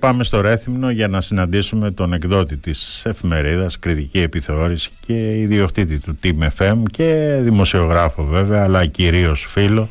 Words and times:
Πάμε 0.00 0.24
στο 0.24 0.40
Ρέθυμνο 0.40 0.90
για 0.90 1.08
να 1.08 1.20
συναντήσουμε 1.20 1.90
τον 1.90 2.12
εκδότη 2.12 2.56
της 2.56 3.06
εφημερίδας, 3.06 3.78
κριτική 3.78 4.20
επιθεώρηση 4.20 4.90
και 5.06 5.38
ιδιοκτήτη 5.38 6.00
του 6.00 6.18
Team 6.22 6.48
FM 6.58 6.82
και 6.90 7.38
δημοσιογράφο 7.40 8.24
βέβαια, 8.24 8.62
αλλά 8.62 8.86
κυρίως 8.86 9.46
φίλο, 9.48 9.88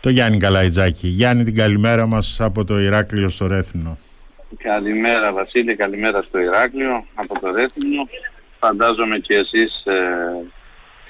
το 0.00 0.08
Γιάννη 0.08 0.38
Καλαϊτζάκη. 0.38 1.08
Γιάννη 1.08 1.44
την 1.44 1.54
καλημέρα 1.54 2.06
μας 2.06 2.40
από 2.40 2.64
το 2.64 2.80
Ηράκλειο 2.80 3.28
στο 3.28 3.46
Ρέθυμνο. 3.46 3.98
Καλημέρα 4.62 5.32
Βασίλη, 5.32 5.76
καλημέρα 5.76 6.22
στο 6.22 6.40
Ηράκλειο 6.40 7.06
από 7.14 7.40
το 7.40 7.50
Ρέθυμνο. 7.54 8.08
Φαντάζομαι 8.58 9.18
και 9.18 9.34
εσείς 9.34 9.82
ε, 9.84 10.00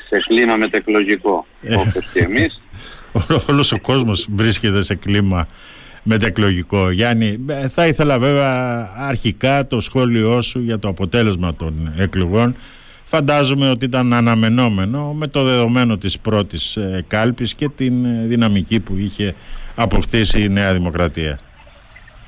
σε 0.08 0.24
κλίμα 0.28 0.56
μετεκλογικό 0.56 1.46
ε. 1.62 1.74
όπως 1.74 2.12
και 2.12 2.20
εμείς. 2.20 2.62
Όλος 3.48 3.72
ο 3.72 3.80
κόσμος 3.80 4.28
βρίσκεται 4.30 4.82
σε 4.82 4.94
κλίμα 4.94 5.46
μετεκλογικό. 6.04 6.90
Γιάννη, 6.90 7.38
ε, 7.46 7.68
θα 7.68 7.86
ήθελα 7.86 8.18
βέβαια 8.18 8.90
αρχικά 8.96 9.66
το 9.66 9.80
σχόλιο 9.80 10.42
σου 10.42 10.60
για 10.60 10.78
το 10.78 10.88
αποτέλεσμα 10.88 11.54
των 11.54 11.92
εκλογών. 11.96 12.56
Φαντάζομαι 13.04 13.70
ότι 13.70 13.84
ήταν 13.84 14.12
αναμενόμενο 14.12 15.12
με 15.12 15.26
το 15.26 15.42
δεδομένο 15.42 15.96
της 15.98 16.18
πρώτης 16.18 16.76
ε, 16.76 17.04
κάλπης 17.06 17.54
και 17.54 17.68
την 17.68 18.04
ε, 18.04 18.26
δυναμική 18.26 18.80
που 18.80 18.96
είχε 18.96 19.34
αποκτήσει 19.74 20.42
η 20.42 20.48
Νέα 20.48 20.72
Δημοκρατία. 20.72 21.38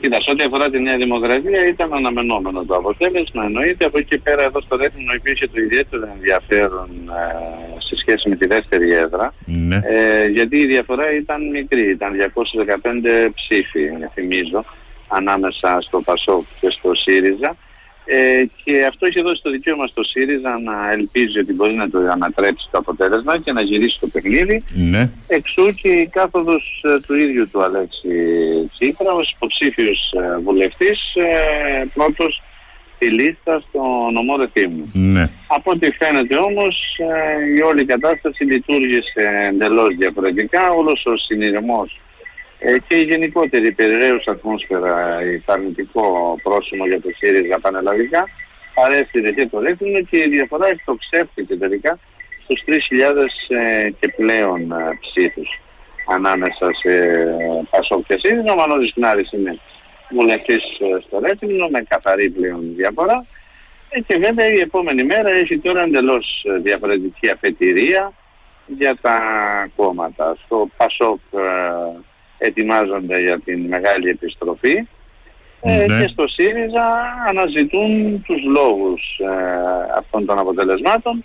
Κοίτα, 0.06 0.22
σε 0.22 0.30
ό,τι 0.30 0.44
αφορά 0.44 0.70
τη 0.70 0.78
Νέα 0.80 0.96
Δημοκρατία 0.96 1.66
ήταν 1.66 1.92
αναμενόμενο 1.94 2.64
το 2.64 2.74
αποτέλεσμα. 2.74 3.44
Εννοείται 3.44 3.84
από 3.84 3.98
εκεί 3.98 4.08
και 4.08 4.18
πέρα 4.18 4.42
εδώ 4.42 4.60
στο 4.60 4.76
Ρέθινο 4.76 5.12
υπήρχε 5.14 5.46
το 5.46 5.60
ιδιαίτερο 5.60 6.08
ενδιαφέρον 6.14 6.88
ε, 6.90 7.80
σε 7.86 7.94
σχέση 7.96 8.28
με 8.28 8.36
τη 8.36 8.46
δεύτερη 8.46 8.92
έδρα. 8.92 9.34
Ναι. 9.44 9.76
Ε, 9.76 10.26
γιατί 10.26 10.56
η 10.58 10.66
διαφορά 10.66 11.16
ήταν 11.16 11.48
μικρή. 11.50 11.90
Ήταν 11.90 12.12
215 13.26 13.30
ψήφοι, 13.34 13.88
θυμίζω, 14.14 14.64
ανάμεσα 15.08 15.78
στο 15.80 16.00
ΠΑΣΟΚ 16.00 16.44
και 16.60 16.70
στο 16.70 16.94
ΣΥΡΙΖΑ. 16.94 17.56
Ε, 18.08 18.44
και 18.64 18.84
αυτό 18.88 19.06
έχει 19.06 19.22
δώσει 19.22 19.42
το 19.42 19.50
δικαίωμα 19.50 19.86
στο 19.86 20.04
ΣΥΡΙΖΑ 20.04 20.58
να 20.58 20.92
ελπίζει 20.92 21.38
ότι 21.38 21.52
μπορεί 21.52 21.74
να 21.74 21.90
το 21.90 21.98
ανατρέψει 21.98 22.68
το 22.70 22.78
αποτέλεσμα 22.78 23.38
και 23.38 23.52
να 23.52 23.60
γυρίσει 23.60 24.00
το 24.00 24.06
παιχνίδι. 24.06 24.62
Ναι. 24.74 25.10
Εξού 25.28 25.74
και 25.74 25.88
η 25.88 26.06
κάθοδος 26.06 26.84
ε, 26.84 27.00
του 27.06 27.14
ίδιου 27.14 27.48
του 27.50 27.62
Αλέξη 27.62 28.08
Τσίπρα 28.78 29.12
ως 29.12 29.30
υποψήφιος 29.30 30.12
ε, 30.12 30.38
βουλευτής 30.38 31.14
ε, 31.14 31.86
πρώτος 31.94 32.42
στη 32.96 33.06
λίστα 33.06 33.62
στο 33.68 33.82
νομό 34.12 34.36
Ρεθύμνου. 34.36 34.90
Ναι. 34.92 35.28
Από 35.46 35.70
ό,τι 35.70 35.92
φαίνεται 35.92 36.36
όμως 36.36 36.98
ε, 36.98 37.54
η 37.56 37.62
όλη 37.62 37.84
κατάσταση 37.84 38.44
λειτουργήσε 38.44 39.48
εντελώς 39.48 39.96
διαφορετικά, 39.98 40.70
όλος 40.70 41.06
ο 41.06 41.16
συνειρμός 41.16 42.00
ε, 42.58 42.78
και 42.88 42.96
η 42.96 43.02
γενικότερη 43.02 43.72
περιραίους 43.72 44.26
ατμόσφαιρα, 44.26 45.22
η 45.22 45.42
αρνητικό 45.46 46.38
πρόσημο 46.42 46.86
για 46.86 47.00
το 47.00 47.08
ΣΥΡΙΖΑ 47.16 47.58
πανελλαδικά, 47.60 48.24
παρέστηκε 48.74 49.30
και 49.30 49.48
το 49.48 49.58
ρέθιμο 49.58 50.00
και 50.10 50.18
η 50.18 50.28
διαφορά 50.28 50.68
εκτοξεύτηκε 50.68 51.56
τελικά 51.56 51.98
στους 52.44 52.62
3.000 52.66 52.76
ε, 53.56 53.90
και 54.00 54.08
πλέον 54.16 54.72
ε, 54.72 54.98
ψήφους 55.00 55.60
ανάμεσα 56.08 56.72
σε 56.72 56.90
Πασόκ 57.70 58.06
και 58.06 58.18
ΣΥΡΙΖΑ. 58.22 58.52
Ο 58.52 58.56
Μανώλης 58.56 58.92
Κνάρης 58.94 59.32
είναι 59.32 59.58
βουλευτής 60.10 60.62
στο 61.06 61.18
Ρέθιμνο 61.18 61.68
με 61.68 61.80
καθαρή 61.88 62.30
πλέον 62.30 62.74
διαφορά. 62.76 63.26
Ε, 63.88 64.00
και 64.00 64.18
βέβαια 64.18 64.46
η 64.46 64.58
επόμενη 64.58 65.04
μέρα 65.04 65.30
έχει 65.30 65.58
τώρα 65.58 65.82
εντελώς 65.82 66.44
διαφορετική 66.62 67.30
αφετηρία 67.30 68.12
για 68.66 68.96
τα 69.00 69.18
κόμματα. 69.76 70.36
Στο 70.44 70.68
Πασόκ 70.76 71.20
ετοιμάζονται 72.38 73.18
για 73.20 73.40
την 73.44 73.60
μεγάλη 73.60 74.08
επιστροφή 74.08 74.86
ε, 75.60 75.76
ναι. 75.76 76.00
και 76.00 76.06
στο 76.06 76.26
ΣΥΡΙΖΑ 76.26 76.86
αναζητούν 77.28 78.22
τους 78.22 78.42
λόγους 78.54 79.02
ε, 79.18 79.98
αυτών 79.98 80.26
των 80.26 80.38
αποτελεσμάτων 80.38 81.24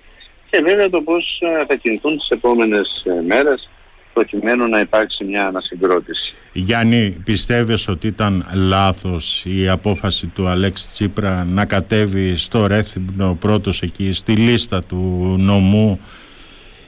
και 0.50 0.62
βέβαια 0.66 0.90
το 0.90 1.02
πώς 1.02 1.42
ε, 1.42 1.66
θα 1.68 1.76
κινηθούν 1.76 2.18
τις 2.18 2.30
επόμενες 2.30 3.06
μέρες 3.28 3.70
προκειμένου 4.14 4.68
να 4.68 4.80
υπάρξει 4.80 5.24
μια 5.24 5.48
ανασυγκρότηση. 5.48 6.34
Γιάννη, 6.54 7.22
πιστεύεις 7.24 7.88
ότι 7.88 8.08
ήταν 8.08 8.46
λάθος 8.54 9.44
η 9.46 9.70
απόφαση 9.70 10.28
του 10.28 10.48
Αλέξη 10.48 10.88
Τσίπρα 10.90 11.44
να 11.44 11.66
κατέβει 11.66 12.38
στο 12.38 12.68
Ρέθυμπνο 12.68 13.38
πρώτος 13.40 13.82
εκεί 13.82 14.12
στη 14.12 14.32
λίστα 14.36 14.84
του 14.84 15.36
νομού 15.40 16.00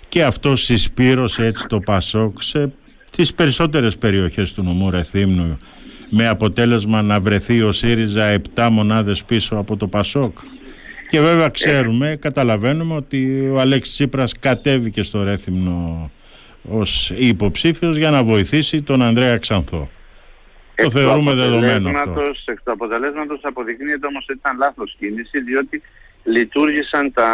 και 0.08 0.24
αυτό 0.24 0.56
συσπήρωσε 0.56 1.46
έτσι 1.46 1.66
το 1.68 1.80
Πασόκ 1.80 2.42
σε 2.42 2.72
τις 3.16 3.34
περισσότερες 3.34 3.98
περιοχές 3.98 4.54
του 4.54 4.64
νομού 4.64 4.92
Ρεθύμνου 4.92 5.58
με 6.10 6.28
αποτέλεσμα 6.28 7.02
να 7.02 7.20
βρεθεί 7.20 7.62
ο 7.62 7.72
ΣΥΡΙΖΑ 7.72 8.42
7 8.56 8.68
μονάδες 8.72 9.24
πίσω 9.24 9.56
από 9.56 9.78
το 9.78 9.88
ΠΑΣΟΚ. 9.88 10.38
Και 11.10 11.20
βέβαια 11.20 11.50
ξέρουμε, 11.50 12.18
καταλαβαίνουμε 12.22 12.96
ότι 12.96 13.50
ο 13.54 13.60
Αλέξης 13.60 13.94
Τσίπρας 13.94 14.40
κατέβηκε 14.40 15.04
στο 15.04 15.24
Ρέθυμνο 15.24 16.12
ως 16.72 17.12
υποψήφιος 17.16 17.96
για 17.96 18.10
να 18.10 18.24
βοηθήσει 18.24 18.82
τον 18.82 19.02
Ανδρέα 19.02 19.38
Ξανθό. 19.38 19.90
το 20.76 20.90
θεωρούμε 20.90 21.34
δεδομένο 21.34 21.90
αυτό. 21.90 22.22
Εκ 22.46 22.62
του 22.64 22.72
αποτελέσματος 22.72 23.40
αποδεικνύεται 23.44 24.08
όμως 24.08 24.26
ότι 24.30 24.38
ήταν 24.38 24.58
λάθος 24.58 24.96
κίνηση 25.00 25.40
διότι 25.42 25.82
λειτουργήσαν 26.24 27.14
τα 27.14 27.30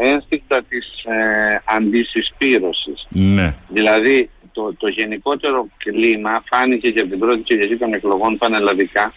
ένστικτα 0.00 0.62
της 0.68 0.86
ε, 1.04 1.62
αντισυσπήρωσης. 1.64 3.06
Ναι. 3.08 3.54
Δηλαδή 3.68 4.30
το, 4.56 4.74
το 4.78 4.88
γενικότερο 4.88 5.68
κλίμα 5.76 6.42
φάνηκε 6.50 6.90
και 6.90 7.00
από 7.00 7.10
την 7.10 7.18
πρώτη 7.18 7.42
Κυριακή 7.42 7.76
των 7.76 7.94
εκλογών 7.94 8.38
πανελλαδικά 8.38 9.12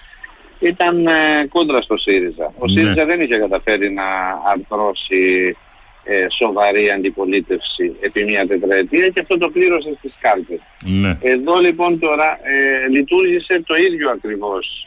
ήταν 0.59 1.07
ε, 1.07 1.47
κόντρα 1.49 1.81
στο 1.81 1.97
ΣΥΡΙΖΑ. 1.97 2.53
Ο 2.57 2.65
ναι. 2.65 2.71
ΣΥΡΙΖΑ 2.71 3.05
δεν 3.05 3.19
είχε 3.21 3.37
καταφέρει 3.37 3.91
να 3.91 4.07
αρθρώσει 4.53 5.55
ε, 6.03 6.25
σοβαρή 6.41 6.89
αντιπολίτευση 6.89 7.95
επί 7.99 8.23
μια 8.23 8.47
τετραετία 8.47 9.07
και 9.07 9.19
αυτό 9.19 9.37
το 9.37 9.49
πλήρωσε 9.49 9.95
στις 9.97 10.13
κάλπες. 10.19 10.59
Ναι. 10.85 11.17
Εδώ 11.21 11.57
λοιπόν 11.57 11.99
τώρα 11.99 12.39
ε, 12.43 12.87
λειτουργήσε 12.87 13.63
το 13.65 13.75
ίδιο 13.75 14.09
ακριβώς 14.09 14.85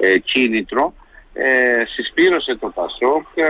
ε, 0.00 0.06
ε, 0.06 0.18
κίνητρο 0.18 0.94
ε, 1.40 1.84
συσπήρωσε 1.86 2.56
το 2.56 2.68
ΠΑΣΟΚ. 2.74 3.26
Ε, 3.34 3.44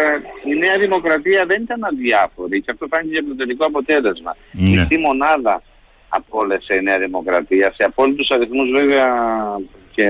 η 0.51 0.55
Νέα 0.55 0.79
Δημοκρατία 0.79 1.45
δεν 1.47 1.63
ήταν 1.63 1.85
αδιάφορη 1.85 2.61
και 2.63 2.71
αυτό 2.71 2.87
φάνηκε 2.91 3.19
από 3.19 3.29
το 3.29 3.37
τελικό 3.37 3.67
αποτέλεσμα. 3.67 4.37
Ναι. 4.53 4.87
Η 4.89 4.97
μονάδα 4.97 5.63
απόλυσε 6.09 6.75
η 6.75 6.83
Νέα 6.83 6.99
Δημοκρατία. 6.99 7.73
Σε 7.77 7.85
απόλυτους 7.85 8.31
αριθμούς 8.31 8.71
βέβαια 8.71 9.07
και 9.95 10.09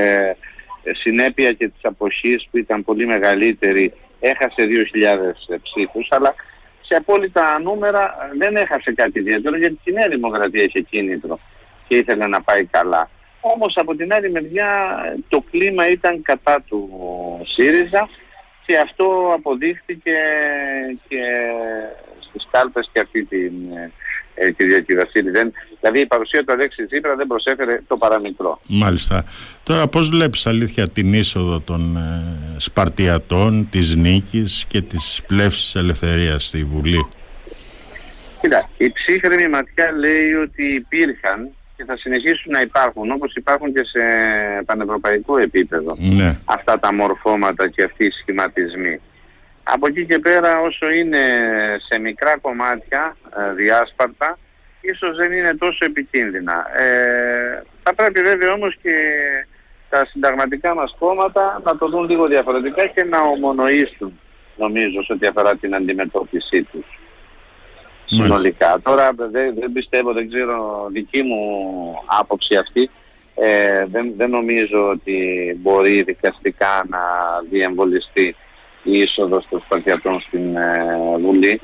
συνέπεια 1.03 1.53
και 1.53 1.69
της 1.69 1.81
αποχής 1.83 2.49
που 2.51 2.59
ήταν 2.59 2.85
πολύ 2.85 3.07
μεγαλύτερη 3.07 3.93
έχασε 4.21 4.57
2.000 4.57 5.59
ψήφους 5.63 6.09
αλλά 6.11 6.35
σε 6.81 6.97
απόλυτα 6.97 7.61
νούμερα 7.61 8.15
δεν 8.39 8.57
έχασε 8.57 8.93
κάτι 8.93 9.19
ιδιαίτερο 9.19 9.57
γιατί 9.57 9.79
η 9.85 9.93
Νέα 9.93 10.09
Δημοκρατία 10.09 10.63
είχε 10.63 10.81
κίνητρο 10.81 11.39
και 11.89 11.97
ήθελε 11.97 12.27
να 12.27 12.43
πάει 12.43 12.65
καλά. 12.65 13.11
Όμως 13.55 13.73
από 13.77 13.95
την 13.95 14.13
άλλη 14.13 14.31
μεριά 14.31 14.71
το 15.29 15.45
κλίμα 15.51 15.91
ήταν 15.91 16.23
κατά 16.23 16.65
του 16.69 16.89
ΣΥΡΙΖΑ 17.45 18.09
και 18.67 18.79
αυτό 18.79 19.33
αποδείχθηκε 19.35 20.17
και 21.09 21.23
στις 22.29 22.49
κάλπες 22.51 22.91
και 22.93 23.01
αυτή 23.01 23.25
την, 23.25 23.53
ε, 24.35 24.51
τη 24.51 24.67
διακυβασίλη. 24.67 25.31
Δεν, 25.31 25.53
δηλαδή 25.81 26.01
η 26.01 26.07
παρουσία 26.07 26.45
του 26.45 26.53
Αλέξη 26.53 26.87
Τσίπρα 26.87 27.17
δεν 27.17 27.27
προσέφερε 27.27 27.83
το 27.87 27.97
παραμικρό. 27.97 28.61
Μάλιστα. 28.67 29.25
Τώρα 29.63 29.89
πώς 29.89 30.09
βλέπεις 30.09 30.47
αλήθεια 30.47 30.89
την 30.89 31.13
είσοδο 31.13 31.61
των 31.61 31.97
ε, 31.97 32.57
Σπαρτιατών, 32.57 33.69
της 33.71 33.97
νίκης 33.97 34.65
και 34.69 34.81
της 34.81 35.23
πλεύσης 35.27 35.75
ελευθερίας 35.75 36.47
στη 36.47 36.65
Βουλή; 36.65 37.09
Κοίτα, 38.41 38.69
η 38.77 38.93
ψύχρεμη 38.93 39.49
ματιά 39.49 39.93
λέει 39.93 40.33
ότι 40.33 40.65
υπήρχαν 40.75 41.51
και 41.79 41.85
θα 41.85 41.97
συνεχίσουν 41.97 42.53
να 42.53 42.61
υπάρχουν 42.61 43.11
όπως 43.11 43.35
υπάρχουν 43.35 43.73
και 43.75 43.85
σε 43.85 44.03
πανευρωπαϊκό 44.67 45.39
επίπεδο 45.39 45.97
ναι. 45.99 46.39
αυτά 46.45 46.79
τα 46.79 46.95
μορφώματα 46.95 47.69
και 47.69 47.83
αυτοί 47.83 48.07
οι 48.07 48.11
σχηματισμοί. 48.11 49.01
Από 49.63 49.87
εκεί 49.87 50.07
και 50.07 50.19
πέρα 50.19 50.61
όσο 50.61 50.91
είναι 50.91 51.23
σε 51.89 51.99
μικρά 51.99 52.39
κομμάτια 52.39 53.17
ε, 53.37 53.55
διάσπαρτα 53.55 54.39
ίσως 54.81 55.17
δεν 55.17 55.33
είναι 55.33 55.55
τόσο 55.55 55.85
επικίνδυνα. 55.85 56.67
Ε, 56.77 57.63
θα 57.83 57.95
πρέπει 57.95 58.21
βέβαια 58.21 58.53
όμως 58.53 58.77
και 58.83 58.95
τα 59.89 60.07
συνταγματικά 60.07 60.75
μας 60.75 60.97
κόμματα 60.99 61.61
να 61.65 61.77
το 61.77 61.89
δουν 61.89 62.09
λίγο 62.09 62.27
διαφορετικά 62.27 62.87
και 62.87 63.05
να 63.05 63.19
ομονοήσουν 63.21 64.21
νομίζω 64.57 65.03
σε 65.03 65.13
ό,τι 65.13 65.27
αφορά 65.27 65.57
την 65.57 65.75
αντιμετώπιση 65.75 66.63
τους 66.63 66.87
συνολικά. 68.09 68.81
Τώρα 68.83 69.11
δεν, 69.17 69.55
δεν 69.59 69.73
πιστεύω, 69.73 70.13
δεν 70.13 70.29
ξέρω 70.29 70.89
δική 70.93 71.23
μου 71.23 71.41
άποψη 72.21 72.57
αυτή. 72.57 72.91
Ε, 73.35 73.85
δεν, 73.87 74.13
δεν 74.17 74.31
νομίζω 74.31 74.89
ότι 74.89 75.17
μπορεί 75.63 76.03
δικαστικά 76.03 76.87
να 76.89 77.01
διεμβολιστεί 77.51 78.37
η 78.83 78.97
είσοδος 78.97 79.47
των 79.51 79.61
Σπαρτιατών 79.65 80.21
στην 80.21 80.57
ε, 80.57 81.19
Βουλή 81.21 81.61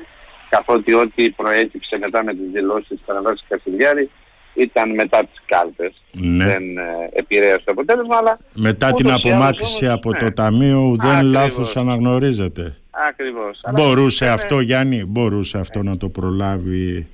καθότι 0.49 0.93
ό,τι 0.93 1.29
προέκυψε 1.29 1.97
μετά 1.97 2.23
με 2.23 2.33
τις 2.33 2.51
δηλώσεις 2.51 2.87
της 2.87 2.99
Παναγιώτης 3.05 3.43
Κασιλιάρη 3.47 4.09
ήταν 4.53 4.93
μετά 4.93 5.19
τις 5.19 5.41
κάλπες. 5.45 5.93
Ναι. 6.11 6.45
Δεν 6.45 6.77
ε, 6.77 6.83
επηρέασε 7.11 7.61
το 7.65 7.71
αποτέλεσμα, 7.71 8.17
αλλά... 8.17 8.39
Μετά 8.53 8.93
την 8.93 9.05
ούτως 9.05 9.23
ή 9.23 9.29
απομάκρυση 9.29 9.85
άλλως, 9.85 9.97
από 9.97 10.11
ναι. 10.11 10.19
το 10.19 10.33
Ταμείο 10.33 10.95
δεν 10.97 11.09
Ακριβώς. 11.09 11.33
λάθος 11.33 11.77
αναγνωρίζεται. 11.77 12.77
Ακριβώς. 13.19 13.59
Αλλά 13.63 13.77
Μπορούσε 13.81 14.25
είναι- 14.25 14.33
αυτό 14.33 14.59
Γιάννη, 14.59 15.05
μπορούσε 15.05 15.57
αυτό 15.57 15.83
να 15.83 15.97
το 15.97 16.09
προλάβει 16.09 17.07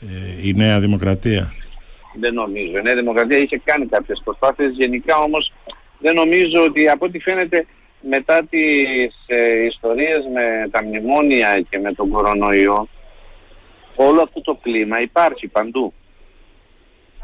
ε, 0.00 0.48
η 0.48 0.52
Νέα 0.52 0.80
Δημοκρατία; 0.80 1.52
Δεν 2.20 2.34
νομίζω. 2.34 2.78
Η 2.78 2.82
Νέα 2.82 2.94
Δημοκρατία 2.94 3.38
είχε 3.38 3.60
κάνει 3.64 3.86
κάποιες 3.86 4.20
προσπάθειες. 4.24 4.72
Γενικά 4.76 5.16
όμως 5.16 5.52
δεν 5.98 6.14
νομίζω 6.14 6.64
ότι 6.64 6.88
από 6.88 7.04
ό,τι 7.06 7.18
φαίνεται 7.18 7.66
μετά 8.10 8.42
τις 8.50 9.14
ε, 9.26 9.64
ιστορίες 9.64 10.24
με 10.34 10.68
τα 10.70 10.84
μνημόνια 10.84 11.60
και 11.70 11.78
με 11.78 11.92
τον 11.92 12.08
κορονοϊό 12.08 12.88
όλο 13.94 14.20
αυτό 14.22 14.40
το 14.40 14.58
κλίμα 14.62 15.00
υπάρχει 15.00 15.46
παντού. 15.48 15.92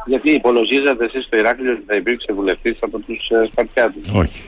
Γιατί 0.06 0.30
υπολογίζατε 0.30 1.04
εσείς 1.04 1.24
στο 1.24 1.36
Ηράκλειο 1.38 1.72
ότι 1.72 1.82
θα 1.86 1.94
υπήρξε 1.94 2.32
βουλευτής 2.32 2.76
από 2.80 2.98
τους 2.98 3.28
ε, 3.28 3.48
Σπαρτιάτες. 3.50 4.08
Όχι. 4.14 4.42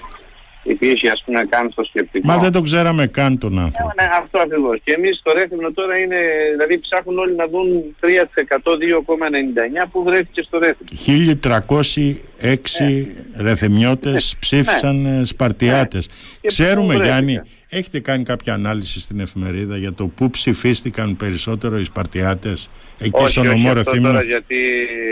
Υπήρχε 0.68 1.08
ας 1.08 1.22
πούμε 1.24 1.40
καν 1.48 1.70
στο 1.70 1.84
σκεπτικό. 1.84 2.26
Μα 2.26 2.38
δεν 2.38 2.52
το 2.52 2.60
ξέραμε 2.62 3.06
καν 3.06 3.38
τον 3.38 3.58
άνθρωπο. 3.58 3.92
Ναι, 4.00 4.08
αυτό 4.18 4.38
ακριβώς. 4.38 4.80
Και 4.84 4.92
εμείς 4.92 5.16
στο 5.18 5.32
Ρέθυμνο 5.32 5.72
τώρα 5.72 5.96
είναι, 5.98 6.16
δηλαδή 6.52 6.78
ψάχνουν 6.80 7.18
όλοι 7.18 7.34
να 7.34 7.46
δουν 7.46 7.96
3% 8.00 8.72
2,99 8.76 9.88
που 9.92 10.02
βρέθηκε 10.02 10.42
στο 10.42 10.58
Ρέθυμνο. 10.58 10.88
1306 12.42 13.06
ρεθεμιώτες 13.36 14.36
ψήφισαν 14.40 15.06
ε, 15.06 15.24
Σπαρτιάτες. 15.24 16.06
Ναι. 16.08 16.14
Και 16.40 16.46
Ξέρουμε 16.48 16.94
πού 16.94 17.02
Γιάννη, 17.02 17.32
βρέθηκαν. 17.32 17.46
έχετε 17.68 18.00
κάνει 18.00 18.22
κάποια 18.22 18.54
ανάλυση 18.54 19.00
στην 19.00 19.20
εφημερίδα 19.20 19.76
για 19.76 19.92
το 19.92 20.06
πού 20.06 20.30
ψηφίστηκαν 20.30 21.16
περισσότερο 21.16 21.78
οι 21.78 21.84
Σπαρτιάτες; 21.84 22.70
Εκεί 22.98 23.22
όχι, 23.22 23.30
στον 23.30 23.46
όχι, 23.46 23.56
νομό 23.56 23.68
αυτό 23.68 23.90
Ρεθύμνο. 23.90 24.08
τώρα 24.08 24.24
γιατί 24.24 24.56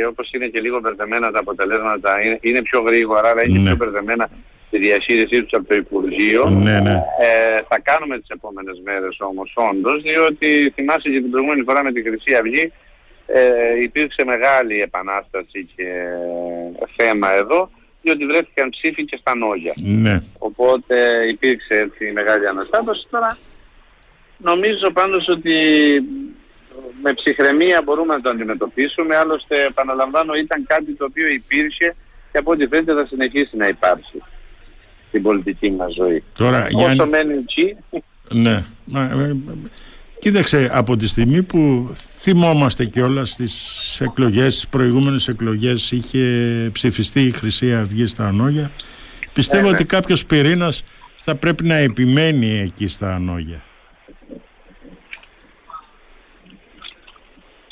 όπως 0.09 0.31
είναι 0.33 0.47
και 0.47 0.61
λίγο 0.61 0.81
μπερδεμένα 0.81 1.31
τα 1.31 1.39
αποτελέσματα 1.39 2.21
είναι, 2.25 2.39
είναι 2.41 2.63
πιο 2.63 2.81
γρήγορα 2.81 3.29
αλλά 3.29 3.43
είναι 3.49 3.59
Ναι. 3.59 3.65
πιο 3.65 3.77
μπερδεμένα 3.77 4.29
τη 4.77 4.85
διαχείρισή 4.87 5.43
τους 5.43 5.53
από 5.53 5.69
το 5.69 5.75
Υπουργείο. 5.75 6.49
Ναι, 6.49 6.81
ναι. 6.81 7.03
Ε, 7.21 7.63
θα 7.69 7.79
κάνουμε 7.83 8.19
τις 8.19 8.29
επόμενες 8.29 8.81
μέρες 8.85 9.17
όμως 9.19 9.53
όντως 9.71 10.03
διότι 10.03 10.73
θυμάσαι 10.75 11.09
και 11.09 11.21
την 11.21 11.31
προηγούμενη 11.31 11.63
φορά 11.63 11.85
με 11.85 11.93
τη 11.93 12.03
Χρυσή 12.03 12.35
Αυγή 12.35 12.73
ε, 13.27 13.41
υπήρξε 13.83 14.25
μεγάλη 14.25 14.81
επανάσταση 14.81 15.69
και 15.77 15.89
θέμα 16.97 17.33
εδώ 17.33 17.71
διότι 18.03 18.27
βρέθηκαν 18.27 18.71
ψήφοι 18.71 19.05
και 19.05 19.17
στα 19.21 19.37
νόγια. 19.37 19.75
Ναι. 19.77 20.23
Οπότε 20.39 20.97
υπήρξε 21.29 21.75
έτσι 21.79 22.13
μεγάλη 22.13 22.47
αναστάτωση. 22.49 23.07
Τώρα 23.11 23.39
νομίζω 24.39 24.91
πάντως 24.93 25.29
ότι 25.29 25.55
με 27.03 27.13
ψυχραιμία 27.13 27.83
μπορούμε 27.85 28.15
να 28.15 28.21
το 28.21 28.31
αντιμετωπίσουμε. 28.31 29.17
Άλλωστε 29.17 29.65
επαναλαμβάνω 29.65 30.35
ήταν 30.35 30.65
κάτι 30.67 30.93
το 30.93 31.05
οποίο 31.05 31.27
υπήρχε 31.27 31.97
και 32.33 32.39
από 32.39 32.51
ό,τι 32.51 32.67
φαίνεται 32.67 32.95
θα 32.95 33.07
συνεχίσει 33.07 33.57
να 33.57 33.67
υπάρχει 33.67 34.23
στην 35.17 35.29
πολιτική 35.29 35.71
μας 35.71 35.95
ζωή. 35.95 36.23
Τώρα 36.39 36.65
Όσο 36.65 36.79
Γιάννη, 36.79 37.07
μένει 37.07 37.35
εκεί, 37.35 37.77
ναι. 38.31 38.65
Μα, 38.85 39.03
ε, 39.03 39.37
Κοίταξε, 40.19 40.69
από 40.73 40.97
τη 40.97 41.07
στιγμή 41.07 41.43
που 41.43 41.91
θυμόμαστε 42.19 42.85
κιόλας 42.85 43.31
στις 43.31 44.01
εκλογές, 44.01 44.55
στις 44.55 44.69
προηγούμενες 44.69 45.29
εκλογές 45.29 45.93
είχε 45.93 46.21
ψηφιστεί 46.73 47.21
η 47.21 47.31
Χρυσή 47.31 47.75
Αυγή 47.75 48.07
στα 48.07 48.27
Ανόγια, 48.27 48.71
πιστεύω 49.33 49.63
Ναι, 49.63 49.69
ναι. 49.69 49.75
ότι 49.75 49.85
κάποιος 49.85 50.27
πυρήνας 50.27 50.85
θα 51.21 51.35
πρέπει 51.35 51.65
να 51.65 51.75
επιμένει 51.75 52.59
εκεί 52.61 52.89
στα 52.89 53.15
Ανόγια. 53.15 53.63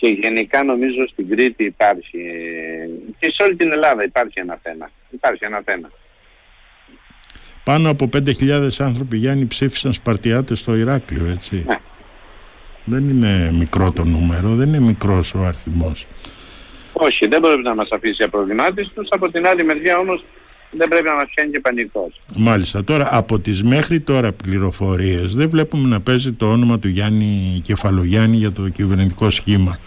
και 0.04 0.10
γενικά 0.10 0.64
νομίζω 0.64 1.06
στην 1.08 1.28
Κρήτη 1.28 1.64
υπάρχει 1.64 2.18
ε, 2.18 2.88
και 3.18 3.32
σε 3.32 3.42
όλη 3.42 3.56
την 3.56 3.72
Ελλάδα 3.72 4.04
υπάρχει 4.04 4.40
ένα 4.40 4.58
θέμα. 4.62 4.90
Υπάρχει 5.10 5.44
ένα 5.44 5.62
θέμα. 5.64 5.90
Πάνω 7.64 7.90
από 7.90 8.08
5.000 8.12 8.68
άνθρωποι 8.78 9.16
Γιάννη 9.16 9.46
ψήφισαν 9.46 9.92
Σπαρτιάτες 9.92 10.60
στο 10.60 10.76
Ηράκλειο, 10.76 11.26
έτσι. 11.26 11.64
Ναι. 11.66 11.74
Δεν 12.84 13.08
είναι 13.08 13.50
μικρό 13.52 13.92
το 13.92 14.04
νούμερο, 14.04 14.54
δεν 14.54 14.68
είναι 14.68 14.80
μικρός 14.80 15.34
ο 15.34 15.44
αριθμός. 15.44 16.06
Όχι, 16.92 17.26
δεν 17.26 17.40
πρέπει 17.40 17.62
να 17.62 17.74
μας 17.74 17.88
αφήσει 17.90 18.22
απροβλημάτιστος. 18.22 19.08
Από 19.10 19.30
την 19.30 19.46
άλλη 19.46 19.64
μεριά 19.64 19.98
όμως 19.98 20.24
δεν 20.70 20.88
πρέπει 20.88 21.04
να 21.04 21.14
μας 21.14 21.24
πιάνει 21.34 21.50
και 21.50 21.60
πανικός. 21.60 22.20
Μάλιστα. 22.36 22.84
Τώρα 22.84 23.08
από 23.10 23.38
τις 23.38 23.62
μέχρι 23.62 24.00
τώρα 24.00 24.32
πληροφορίες 24.32 25.34
δεν 25.34 25.48
βλέπουμε 25.48 25.88
να 25.88 26.00
παίζει 26.00 26.32
το 26.32 26.50
όνομα 26.50 26.78
του 26.78 26.88
Γιάννη 26.88 27.60
Κεφαλογιάννη 27.64 28.36
για 28.36 28.52
το 28.52 28.68
κυβερνητικό 28.68 29.30
σχήμα. 29.30 29.78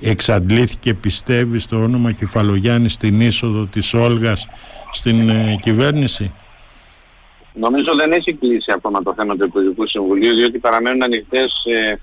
Εξαντλήθηκε 0.00 0.94
πιστεύει 0.94 1.58
στο 1.58 1.82
όνομα 1.82 2.12
Κεφαλογιάννη 2.12 2.88
στην 2.88 3.20
είσοδο 3.20 3.66
της 3.66 3.94
Όλγας 3.94 4.48
στην 4.90 5.28
ε, 5.28 5.58
κυβέρνηση; 5.62 6.32
Νομίζω 7.54 7.94
δεν 7.96 8.12
έχει 8.12 8.32
κλείσει 8.34 8.72
ακόμα 8.74 9.02
το 9.02 9.14
θέμα 9.14 9.36
του 9.36 9.44
Υπουργικού 9.44 9.86
Συμβουλίου, 9.86 10.34
διότι 10.34 10.58
παραμένουν 10.58 11.02
ανοιχτές 11.02 11.52
ε, 11.64 11.96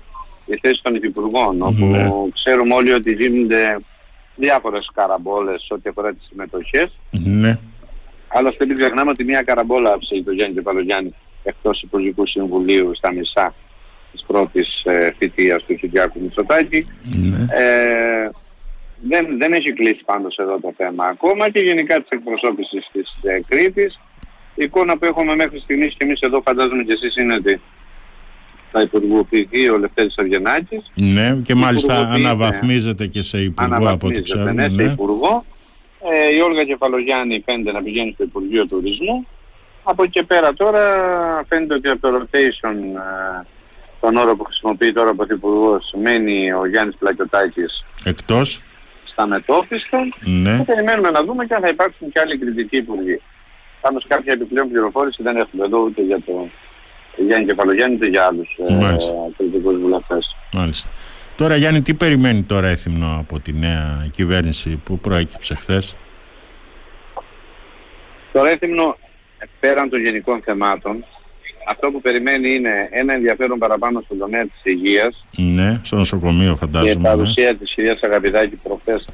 οι 0.46 0.58
θέσεις 0.62 0.80
των 0.82 0.94
Υφυπουργών, 0.94 1.62
όπου 1.62 1.84
Ναι. 1.84 2.08
ξέρουμε 2.34 2.74
όλοι 2.74 2.92
ότι 2.92 3.14
γίνονται 3.14 3.76
διάφορες 4.36 4.90
καραμπόλες 4.94 5.66
ό,τι 5.70 5.88
αφορά 5.88 6.12
τις 6.12 6.26
συμμετοχές. 6.28 6.98
Ναι. 7.10 7.58
Άλλωστε 8.28 8.66
μην 8.66 8.76
ξεχνάμε 8.78 9.10
ότι 9.10 9.24
μια 9.24 9.42
καραμπόλα 9.42 9.92
άφησε 9.92 10.22
το 10.24 10.32
Γιάννη 10.32 10.54
Κεφαλογιάννη 10.54 11.14
εκτός 11.42 11.82
Υπουργικού 11.82 12.26
Συμβουλίου 12.26 12.90
στα 12.94 13.12
μισά 13.12 13.54
της 14.12 14.24
πρώτης 14.26 14.82
ε, 14.84 15.10
θητείας 15.18 15.64
του 15.64 15.74
Κυριάκου 15.74 16.20
Μητσοτάκη. 16.20 16.86
ναι. 17.16 17.46
Ε, 17.50 18.28
δεν, 19.08 19.26
δεν 19.38 19.52
έχει 19.52 19.72
κλείσει 19.72 20.02
πάντως 20.04 20.36
εδώ 20.36 20.58
το 20.60 20.72
θέμα 20.76 21.04
ακόμα 21.06 21.50
και 21.50 21.60
γενικά 21.64 21.96
της 21.96 22.08
εκπροσώπησης 22.08 22.88
της 22.92 23.16
ε, 23.22 23.40
Κρήτης. 23.48 24.00
Η 24.60 24.64
εικόνα 24.64 24.98
που 24.98 25.04
έχουμε 25.06 25.34
μέχρι 25.34 25.58
στιγμής 25.60 25.90
και 25.98 26.04
εμείς 26.04 26.20
εδώ 26.20 26.40
φαντάζομαι 26.44 26.82
και 26.82 26.92
εσείς 26.92 27.16
είναι 27.16 27.34
ότι 27.34 27.60
θα 28.72 28.80
υπουργοποιηθεί 28.80 29.70
ο 29.70 29.78
Λευτέρης 29.78 30.14
Αργενάκης. 30.18 30.90
Ναι, 30.94 31.36
και 31.44 31.54
μάλιστα 31.54 31.92
Υπουργοποιείται. 31.94 32.28
αναβαθμίζεται 32.28 33.06
και 33.06 33.22
σε 33.22 33.38
υπουργό 33.40 33.74
από 33.74 33.76
ό,τι 33.84 33.86
Αναβαθμίζεται, 33.86 34.22
ξέρουμε. 34.22 34.52
ναι, 34.52 34.62
σε 34.62 34.68
Ναι. 34.70 34.82
υπουργό. 34.82 35.44
Ε, 36.12 36.34
η 36.36 36.40
Όλγα 36.40 36.62
Κεφαλογιάννη 36.64 37.42
φαίνεται 37.44 37.72
να 37.72 37.82
πηγαίνει 37.82 38.12
στο 38.14 38.22
Υπουργείο 38.24 38.66
Τουρισμού. 38.66 39.26
Από 39.82 40.02
εκεί 40.02 40.12
και 40.12 40.22
πέρα 40.22 40.52
τώρα 40.54 40.82
φαίνεται 41.48 41.74
ότι 41.74 41.88
από 41.88 42.00
το 42.00 42.08
rotation 42.22 42.74
ε, 42.74 43.46
τον 44.00 44.16
όρο 44.16 44.36
που 44.36 44.44
χρησιμοποιεί 44.44 44.92
τώρα 44.92 45.10
ο 45.10 45.14
Πρωθυπουργός 45.14 45.94
μένει 46.02 46.52
ο 46.52 46.66
Γιάννης 46.66 46.96
Πλακιωτάκης 46.98 47.84
Εκτός. 48.04 48.62
στα 49.04 49.26
μετόφιστα. 49.26 49.98
Ναι. 50.24 50.56
Και 50.56 50.64
περιμένουμε 50.72 51.10
να 51.10 51.22
δούμε 51.22 51.44
και 51.46 51.54
αν 51.54 51.62
θα 51.62 51.68
υπάρξουν 51.68 52.10
και 52.12 52.20
άλλοι 52.20 52.38
κριτικοί 52.38 52.76
υπουργοί. 52.76 53.20
Πάνω 53.80 54.00
σε 54.00 54.06
κάποια 54.08 54.32
επιπλέον 54.32 54.68
πληροφόρηση 54.68 55.22
δεν 55.22 55.36
έχουμε 55.36 55.64
εδώ 55.64 55.78
ούτε 55.78 56.02
για 56.02 56.20
το 56.26 56.48
Γιάννη 57.16 57.46
Κεφαλογιάννη 57.46 57.94
ούτε 57.96 58.06
για 58.08 58.26
άλλους 58.26 58.58
ε, 58.68 58.74
Μάλιστα. 58.74 59.12
κριτικούς 59.36 59.76
βουλευτές. 59.80 60.36
Μάλιστα. 60.52 60.90
Τώρα 61.36 61.56
Γιάννη, 61.56 61.82
τι 61.82 61.94
περιμένει 61.94 62.42
τώρα 62.42 62.68
έθιμνο 62.68 63.16
από 63.20 63.40
τη 63.40 63.52
νέα 63.52 64.08
κυβέρνηση 64.12 64.80
που 64.84 64.98
προέκυψε 64.98 65.54
χθες; 65.54 65.96
Το 68.32 68.42
Ρέθυμνο, 68.42 68.96
πέραν 69.60 69.88
των 69.90 70.00
γενικών 70.00 70.42
θεμάτων, 70.42 71.04
αυτό 71.68 71.90
που 71.90 72.00
περιμένει 72.00 72.54
είναι 72.54 72.88
ένα 72.90 73.12
ενδιαφέρον 73.14 73.58
παραπάνω 73.58 74.00
στον 74.04 74.18
τομέα 74.18 74.42
της 74.42 74.60
υγείας 74.62 75.26
Ναι, 75.36 75.80
στο 75.82 75.96
νοσοκομείο 75.96 76.48
και 76.48 76.54
η 76.54 76.56
φαντάζομαι. 76.56 76.94
ναι. 76.94 77.00
παρουσία 77.08 77.56
της 77.56 77.72
κυρίας 77.74 78.00
Αγαπηδάκη 78.02 78.56
προχθές 78.56 79.08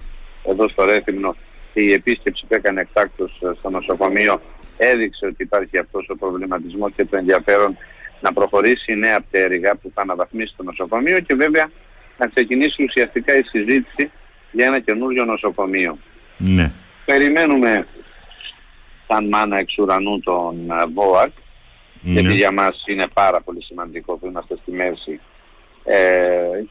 εδώ 0.49 0.69
στο 0.69 0.85
Ρέθυμνο 0.85 1.37
και 1.77 1.83
η 1.83 1.93
επίσκεψη 1.93 2.45
που 2.49 2.55
έκανε 2.55 2.81
εκτάκτως 2.81 3.41
ε, 3.43 3.51
στο 3.59 3.71
νοσοκομείο 3.71 4.41
έδειξε 4.77 5.27
ότι 5.27 5.43
υπάρχει 5.43 5.79
αυτός 5.79 6.09
ο 6.09 6.17
προβληματισμός 6.17 6.93
και 6.97 7.05
το 7.05 7.17
ενδιαφέρον 7.17 7.77
να 8.21 8.33
προχωρήσει 8.33 8.93
η 8.93 8.97
νέα 8.97 9.21
πτέρυγα 9.21 9.75
που 9.75 9.91
θα 9.95 10.03
αναβαθμίσει 10.03 10.55
το 10.57 10.63
νοσοκομείο 10.63 11.19
και 11.21 11.35
βέβαια 11.35 11.71
να 12.19 12.27
ξεκινήσει 12.27 12.83
ουσιαστικά 12.83 13.37
η 13.37 13.43
συζήτηση 13.43 14.11
για 14.53 14.67
ένα 14.67 14.81
καινούριο 14.81 15.25
νοσοκομείο. 15.25 15.99
Ναι. 16.37 16.73
Περιμένουμε 17.05 17.87
σαν 19.09 19.29
μάνα 19.29 19.59
εξ 19.59 19.79
ουρανού 19.79 20.21
τον 20.21 20.71
ε, 20.71 20.85
ΒΟΑΚ 20.95 21.33
γιατί 22.01 22.29
ναι. 22.29 22.35
για 22.35 22.53
μας 22.53 22.85
είναι 22.87 23.07
πάρα 23.13 23.41
πολύ 23.41 23.63
σημαντικό 23.63 24.17
που 24.17 24.27
είμαστε 24.27 24.57
στη 24.63 24.73
μέση 24.73 25.21
ε, 25.85 25.99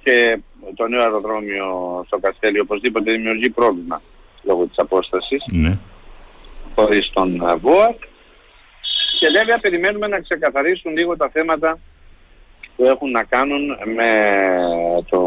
και 0.03 0.39
το 0.75 0.87
νέο 0.87 1.01
αεροδρόμιο 1.01 1.65
στο 2.07 2.17
Καστέλι 2.19 2.59
οπωσδήποτε 2.59 3.11
δημιουργεί 3.11 3.49
πρόβλημα 3.49 4.01
λόγω 4.45 4.65
της 4.65 4.77
απόστασης 4.77 5.43
ναι. 5.51 5.77
χωρίς 6.75 7.09
τον 7.13 7.41
ε, 7.49 7.55
ΒΟΑΚ 7.55 7.99
και 9.19 9.27
βέβαια 9.33 9.59
περιμένουμε 9.59 10.07
να 10.07 10.19
ξεκαθαρίσουν 10.19 10.97
λίγο 10.97 11.17
τα 11.17 11.29
θέματα 11.33 11.79
που 12.75 12.85
έχουν 12.85 13.11
να 13.11 13.23
κάνουν 13.23 13.65
με, 13.95 14.11
το, 15.09 15.21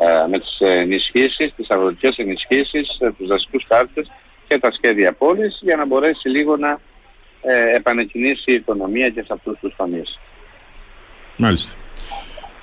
ε, 0.00 0.26
με 0.28 0.38
τις 0.38 0.56
ενισχύσεις, 0.58 1.52
τις 1.56 1.70
αγροτικές 1.70 2.16
ενισχύσεις, 2.16 2.98
ε, 3.00 3.12
τους 3.18 3.26
δασικούς 3.26 3.66
κάρτες 3.68 4.10
και 4.48 4.58
τα 4.58 4.72
σχέδια 4.72 5.12
πόλης 5.12 5.58
για 5.62 5.76
να 5.76 5.86
μπορέσει 5.86 6.28
λίγο 6.28 6.56
να 6.56 6.80
ε, 7.42 7.76
επανεκκινήσει 7.76 8.44
η 8.46 8.52
οικονομία 8.52 9.08
και 9.08 9.22
σε 9.22 9.32
αυτούς 9.32 9.58
τους 9.60 9.74
τομείς. 9.76 10.18
Μάλιστα. 11.36 11.74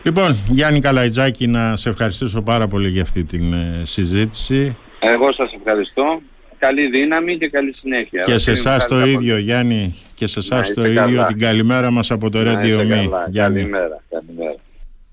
Λοιπόν, 0.04 0.36
Γιάννη 0.50 0.80
Καλαϊτζάκη, 0.80 1.48
να 1.48 1.76
σε 1.76 1.90
ευχαριστήσω 1.90 2.42
πάρα 2.42 2.68
πολύ 2.68 2.90
για 2.90 3.02
αυτή 3.02 3.24
την 3.24 3.54
ε, 3.54 3.82
συζήτηση. 3.84 4.76
Εγώ 5.00 5.34
σας 5.34 5.54
ευχαριστώ. 5.58 6.22
Καλή 6.58 6.90
δύναμη 6.90 7.38
και 7.38 7.50
καλή 7.50 7.74
συνέχεια. 7.74 8.22
Και 8.22 8.38
σε 8.38 8.52
εσάς 8.52 8.88
το 8.88 9.06
ίδιο, 9.06 9.38
Γιάννη, 9.38 9.96
και 10.16 10.28
σε 10.28 10.40
εσάς 10.40 10.74
το 10.74 10.86
ίδιο 10.86 11.26
την 11.26 11.40
καλημέρα 11.40 11.92
μας 11.92 12.12
από 12.12 12.30
το 12.30 12.40
Radio 12.40 12.80
Me. 12.80 13.10
Καλημέρα, 13.34 14.04
καλημέρα. 14.10 14.56